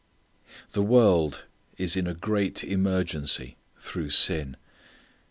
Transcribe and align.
_The 0.73 0.83
world 0.83 1.43
is 1.77 1.95
in 1.95 2.07
a 2.07 2.15
great 2.15 2.63
emergency 2.63 3.57
through 3.79 4.09
sin. 4.09 4.57